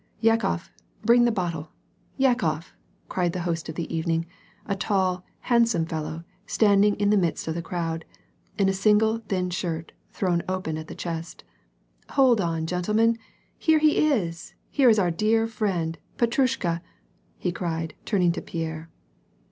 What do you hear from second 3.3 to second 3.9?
the host of